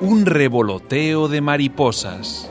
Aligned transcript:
un 0.00 0.26
revoloteo 0.26 1.28
de 1.28 1.40
mariposas. 1.40 2.50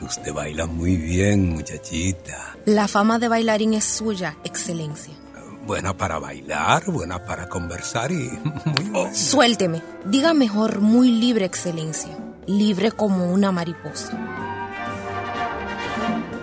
Usted 0.00 0.32
baila 0.32 0.66
muy 0.66 0.96
bien, 0.96 1.50
muchachita. 1.54 2.56
La 2.64 2.86
fama 2.86 3.18
de 3.18 3.28
bailarín 3.28 3.74
es 3.74 3.84
suya, 3.84 4.36
excelencia. 4.44 5.14
Buena 5.66 5.96
para 5.96 6.20
bailar, 6.20 6.84
buena 6.86 7.24
para 7.24 7.48
conversar 7.48 8.12
y 8.12 8.14
muy 8.64 8.90
buena. 8.90 9.14
Suélteme. 9.14 9.82
Diga 10.04 10.32
mejor 10.32 10.80
muy 10.80 11.10
libre, 11.10 11.44
excelencia. 11.44 12.16
Libre 12.46 12.92
como 12.92 13.32
una 13.32 13.50
mariposa. 13.50 14.16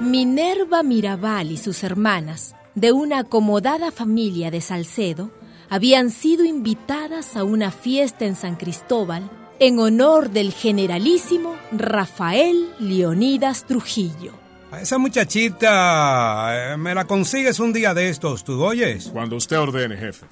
Minerva 0.01 0.83
Mirabal 0.83 1.51
y 1.51 1.57
sus 1.57 1.83
hermanas, 1.83 2.55
de 2.75 2.91
una 2.91 3.19
acomodada 3.19 3.91
familia 3.91 4.51
de 4.51 4.59
Salcedo, 4.59 5.31
habían 5.69 6.09
sido 6.09 6.45
invitadas 6.45 7.35
a 7.35 7.43
una 7.43 7.71
fiesta 7.71 8.25
en 8.25 8.35
San 8.35 8.55
Cristóbal 8.55 9.29
en 9.59 9.79
honor 9.79 10.29
del 10.29 10.51
generalísimo 10.51 11.55
Rafael 11.71 12.69
Leonidas 12.79 13.65
Trujillo. 13.65 14.33
A 14.71 14.81
esa 14.81 14.97
muchachita 14.97 16.73
eh, 16.73 16.77
me 16.77 16.95
la 16.95 17.05
consigues 17.05 17.59
un 17.59 17.73
día 17.73 17.93
de 17.93 18.09
estos, 18.09 18.43
¿tú 18.43 18.63
oyes? 18.63 19.09
Cuando 19.13 19.35
usted 19.35 19.59
ordene, 19.59 19.95
jefe. 19.95 20.25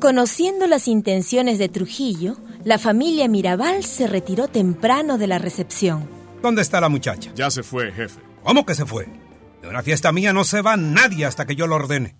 Conociendo 0.00 0.66
las 0.66 0.88
intenciones 0.88 1.58
de 1.58 1.68
Trujillo, 1.68 2.36
la 2.64 2.78
familia 2.78 3.28
Mirabal 3.28 3.84
se 3.84 4.06
retiró 4.06 4.48
temprano 4.48 5.18
de 5.18 5.26
la 5.26 5.38
recepción. 5.38 6.08
¿Dónde 6.42 6.62
está 6.62 6.80
la 6.80 6.88
muchacha? 6.88 7.30
Ya 7.34 7.50
se 7.50 7.62
fue, 7.62 7.92
jefe. 7.92 8.20
¿Cómo 8.42 8.64
que 8.64 8.74
se 8.74 8.86
fue? 8.86 9.08
De 9.62 9.68
una 9.68 9.82
fiesta 9.82 10.10
mía 10.10 10.32
no 10.32 10.44
se 10.44 10.62
va 10.62 10.76
nadie 10.76 11.26
hasta 11.26 11.44
que 11.44 11.54
yo 11.54 11.66
lo 11.66 11.76
ordene. 11.76 12.16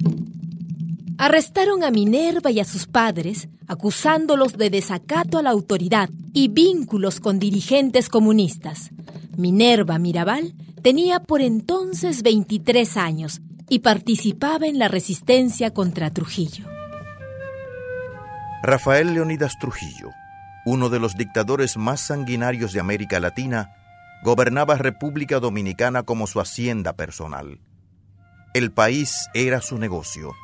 Arrestaron 1.18 1.82
a 1.82 1.90
Minerva 1.90 2.50
y 2.50 2.60
a 2.60 2.64
sus 2.64 2.86
padres, 2.86 3.48
acusándolos 3.66 4.58
de 4.58 4.68
desacato 4.68 5.38
a 5.38 5.42
la 5.42 5.50
autoridad 5.50 6.10
y 6.34 6.48
vínculos 6.48 7.20
con 7.20 7.38
dirigentes 7.38 8.08
comunistas. 8.10 8.90
Minerva 9.36 9.98
Mirabal 9.98 10.54
tenía 10.82 11.20
por 11.20 11.40
entonces 11.40 12.22
23 12.22 12.96
años 12.98 13.40
y 13.68 13.78
participaba 13.78 14.66
en 14.66 14.78
la 14.78 14.88
resistencia 14.88 15.72
contra 15.72 16.10
Trujillo. 16.10 16.66
Rafael 18.62 19.14
Leonidas 19.14 19.58
Trujillo, 19.58 20.10
uno 20.66 20.90
de 20.90 21.00
los 21.00 21.16
dictadores 21.16 21.76
más 21.76 22.00
sanguinarios 22.00 22.72
de 22.72 22.80
América 22.80 23.20
Latina, 23.20 23.70
gobernaba 24.22 24.76
República 24.76 25.40
Dominicana 25.40 26.02
como 26.02 26.26
su 26.26 26.40
hacienda 26.40 26.92
personal. 26.92 27.60
El 28.54 28.72
país 28.72 29.28
era 29.34 29.60
su 29.60 29.78
negocio. 29.78 30.34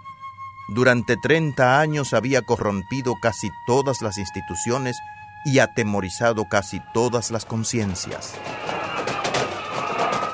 Durante 0.68 1.16
30 1.16 1.80
años 1.80 2.14
había 2.14 2.42
corrompido 2.42 3.14
casi 3.20 3.50
todas 3.66 4.00
las 4.00 4.18
instituciones 4.18 4.96
y 5.44 5.58
atemorizado 5.58 6.44
casi 6.48 6.80
todas 6.94 7.30
las 7.30 7.44
conciencias. 7.44 8.34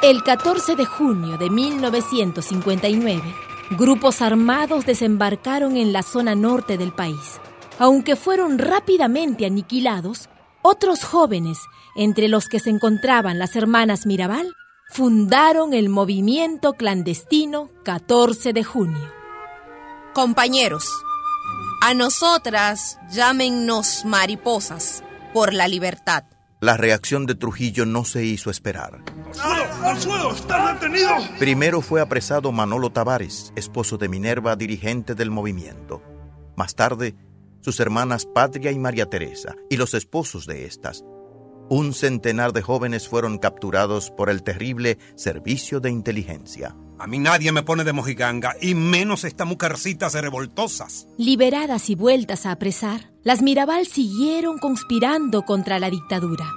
El 0.03 0.23
14 0.23 0.77
de 0.77 0.85
junio 0.85 1.39
de 1.39 1.51
1959, 1.51 3.35
grupos 3.71 4.23
armados 4.23 4.87
desembarcaron 4.87 5.77
en 5.77 5.93
la 5.93 6.03
zona 6.03 6.35
norte 6.35 6.79
del 6.79 6.93
país. 6.93 7.41
Aunque 7.81 8.15
fueron 8.15 8.59
rápidamente 8.59 9.47
aniquilados, 9.47 10.29
otros 10.63 11.05
jóvenes, 11.05 11.59
entre 11.97 12.29
los 12.29 12.49
que 12.49 12.61
se 12.61 12.71
encontraban 12.71 13.39
las 13.39 13.57
hermanas 13.57 14.07
Mirabal, 14.07 14.55
fundaron 14.89 15.75
el 15.75 15.89
movimiento 15.89 16.75
clandestino 16.75 17.71
14 17.85 18.53
de 18.53 18.65
junio. 18.65 19.18
Compañeros, 20.19 21.07
a 21.81 21.95
nosotras 21.95 22.99
llámennos 23.09 24.05
mariposas 24.05 25.05
por 25.33 25.55
la 25.55 25.69
libertad. 25.69 26.25
La 26.61 26.77
reacción 26.77 27.25
de 27.25 27.37
Trujillo 27.37 27.87
no 27.87 28.05
se 28.05 28.25
hizo 28.25 28.51
esperar. 28.51 29.05
¡Al 29.85 30.01
suelo! 30.01 30.33
¡Está 30.33 30.75
detenido! 30.75 31.11
Primero 31.39 31.83
fue 31.83 32.01
apresado 32.01 32.51
Manolo 32.51 32.91
Tavares, 32.91 33.53
esposo 33.55 33.97
de 33.97 34.09
Minerva, 34.09 34.57
dirigente 34.57 35.15
del 35.15 35.31
movimiento. 35.31 36.03
Más 36.57 36.75
tarde, 36.75 37.15
sus 37.61 37.79
hermanas 37.79 38.27
Patria 38.27 38.73
y 38.73 38.79
María 38.81 39.09
Teresa 39.09 39.55
y 39.71 39.77
los 39.77 39.95
esposos 39.95 40.47
de 40.47 40.65
estas. 40.65 41.05
Un 41.71 41.95
centenar 41.95 42.53
de 42.53 42.63
jóvenes 42.63 43.07
fueron 43.07 43.39
capturados 43.39 44.11
por 44.11 44.31
el 44.31 44.43
terrible 44.43 44.99
servicio 45.15 45.79
de 45.79 45.91
inteligencia. 45.91 46.75
A 46.99 47.07
mí 47.07 47.19
nadie 47.19 47.53
me 47.53 47.63
pone 47.63 47.85
de 47.85 47.93
mojiganga, 47.93 48.55
y 48.61 48.75
menos 48.75 49.25
esta 49.25 49.45
mujercitas 49.45 50.15
revoltosas. 50.15 51.07
Liberadas 51.17 51.91
y 51.91 51.95
vueltas 51.95 52.45
a 52.45 52.53
apresar, 52.53 53.13
las 53.23 53.41
Mirabal 53.41 53.87
siguieron 53.87 54.59
conspirando 54.59 55.43
contra 55.43 55.79
la 55.79 55.91
dictadura. 55.91 56.51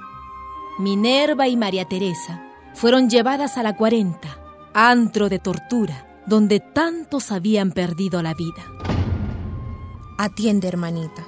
Minerva 0.79 1.47
y 1.47 1.57
María 1.57 1.85
Teresa 1.85 2.41
fueron 2.73 3.09
llevadas 3.09 3.57
a 3.57 3.63
la 3.63 3.75
40, 3.75 4.19
antro 4.73 5.29
de 5.29 5.37
tortura, 5.37 6.07
donde 6.25 6.59
tantos 6.59 7.31
habían 7.31 7.71
perdido 7.71 8.21
la 8.23 8.33
vida. 8.33 8.65
Atiende, 10.17 10.67
hermanita. 10.67 11.23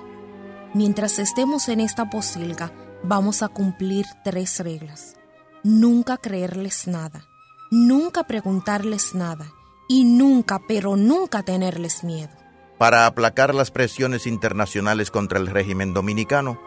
Mientras 0.73 1.19
estemos 1.19 1.69
en 1.69 1.81
esta 1.81 2.09
posilga, 2.09 2.71
vamos 3.03 3.43
a 3.43 3.47
cumplir 3.47 4.05
tres 4.23 4.59
reglas. 4.59 5.15
Nunca 5.63 6.17
creerles 6.17 6.87
nada, 6.87 7.27
nunca 7.73 8.25
preguntarles 8.25 9.15
nada 9.15 9.51
y 9.87 10.05
nunca, 10.05 10.61
pero 10.67 10.95
nunca 10.95 11.43
tenerles 11.43 12.03
miedo. 12.03 12.31
Para 12.77 13.05
aplacar 13.07 13.55
las 13.55 13.71
presiones 13.71 14.27
internacionales 14.27 15.09
contra 15.09 15.39
el 15.39 15.47
régimen 15.47 15.93
dominicano, 15.93 16.61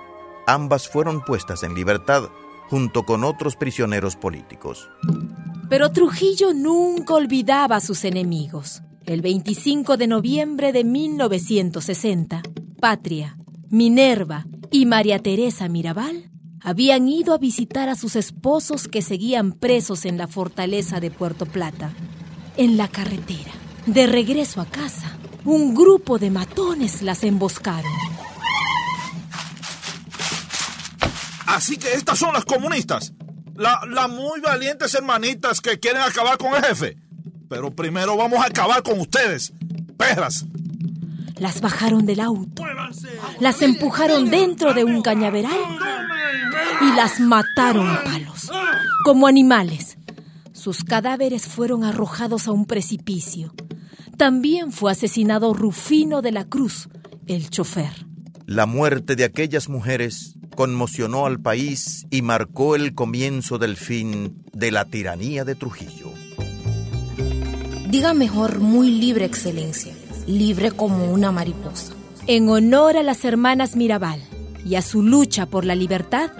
ambas 0.46 0.88
fueron 0.88 1.24
puestas 1.24 1.62
en 1.62 1.74
libertad 1.74 2.24
junto 2.68 3.04
con 3.04 3.22
otros 3.22 3.54
prisioneros 3.54 4.16
políticos. 4.16 4.90
Pero 5.68 5.92
Trujillo 5.92 6.52
nunca 6.52 7.14
olvidaba 7.14 7.76
a 7.76 7.80
sus 7.80 8.04
enemigos. 8.04 8.82
El 9.04 9.22
25 9.22 9.96
de 9.96 10.08
noviembre 10.08 10.72
de 10.72 10.82
1960, 10.82 12.42
Patria, 12.80 13.36
Minerva 13.70 14.46
y 14.72 14.86
María 14.86 15.20
Teresa 15.20 15.68
Mirabal 15.68 16.30
habían 16.66 17.08
ido 17.08 17.32
a 17.32 17.38
visitar 17.38 17.88
a 17.88 17.94
sus 17.94 18.16
esposos 18.16 18.88
que 18.88 19.00
seguían 19.00 19.52
presos 19.52 20.04
en 20.04 20.18
la 20.18 20.26
fortaleza 20.26 20.98
de 20.98 21.12
Puerto 21.12 21.46
Plata. 21.46 21.92
En 22.56 22.76
la 22.76 22.88
carretera, 22.88 23.52
de 23.86 24.08
regreso 24.08 24.60
a 24.60 24.66
casa, 24.66 25.16
un 25.44 25.76
grupo 25.76 26.18
de 26.18 26.30
matones 26.30 27.02
las 27.02 27.22
emboscaron. 27.22 27.92
Así 31.46 31.76
que 31.76 31.92
estas 31.92 32.18
son 32.18 32.32
las 32.34 32.44
comunistas. 32.44 33.12
Las 33.54 33.86
la 33.86 34.08
muy 34.08 34.40
valientes 34.40 34.92
hermanitas 34.92 35.60
que 35.60 35.78
quieren 35.78 36.02
acabar 36.02 36.36
con 36.36 36.52
el 36.56 36.64
jefe. 36.64 36.96
Pero 37.48 37.70
primero 37.70 38.16
vamos 38.16 38.40
a 38.40 38.46
acabar 38.46 38.82
con 38.82 38.98
ustedes. 38.98 39.52
Perras. 39.96 40.44
Las 41.38 41.60
bajaron 41.60 42.06
del 42.06 42.18
auto, 42.18 42.64
las 43.40 43.60
empujaron 43.60 44.30
dentro 44.30 44.72
de 44.72 44.84
un 44.84 45.02
cañaveral 45.02 45.54
las 46.96 47.20
mataron 47.20 47.88
a 47.90 48.02
palos, 48.02 48.50
como 49.04 49.26
animales. 49.26 49.98
Sus 50.52 50.82
cadáveres 50.82 51.46
fueron 51.46 51.84
arrojados 51.84 52.48
a 52.48 52.52
un 52.52 52.64
precipicio. 52.64 53.52
También 54.16 54.72
fue 54.72 54.92
asesinado 54.92 55.52
Rufino 55.52 56.22
de 56.22 56.32
la 56.32 56.46
Cruz, 56.46 56.88
el 57.26 57.50
chofer. 57.50 58.06
La 58.46 58.64
muerte 58.64 59.14
de 59.14 59.24
aquellas 59.24 59.68
mujeres 59.68 60.36
conmocionó 60.56 61.26
al 61.26 61.38
país 61.38 62.06
y 62.10 62.22
marcó 62.22 62.76
el 62.76 62.94
comienzo 62.94 63.58
del 63.58 63.76
fin 63.76 64.42
de 64.54 64.70
la 64.70 64.86
tiranía 64.86 65.44
de 65.44 65.54
Trujillo. 65.54 66.12
Diga 67.90 68.14
mejor 68.14 68.60
muy 68.60 68.90
libre, 68.90 69.26
excelencia, 69.26 69.92
libre 70.26 70.70
como 70.70 71.12
una 71.12 71.30
mariposa. 71.30 71.92
En 72.26 72.48
honor 72.48 72.96
a 72.96 73.02
las 73.02 73.24
hermanas 73.26 73.76
Mirabal 73.76 74.22
y 74.64 74.76
a 74.76 74.82
su 74.82 75.02
lucha 75.02 75.44
por 75.46 75.64
la 75.64 75.74
libertad, 75.74 76.30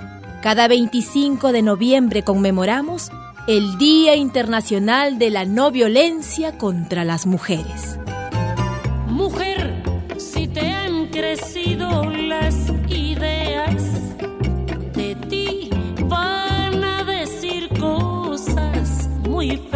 cada 0.42 0.68
25 0.68 1.52
de 1.52 1.62
noviembre 1.62 2.22
conmemoramos 2.22 3.10
el 3.46 3.78
Día 3.78 4.16
Internacional 4.16 5.18
de 5.18 5.30
la 5.30 5.44
No 5.44 5.70
Violencia 5.70 6.58
contra 6.58 7.04
las 7.04 7.26
Mujeres. 7.26 7.98
Mujer, 9.06 9.82
si 10.18 10.48
te 10.48 10.68
han 10.68 11.06
crecido 11.08 12.10
las 12.10 12.72
ideas, 12.88 13.84
de 14.94 15.14
ti 15.28 15.70
van 16.06 16.82
a 16.82 17.04
decir 17.04 17.68
cosas 17.78 19.08
muy 19.28 19.56
feas. 19.56 19.75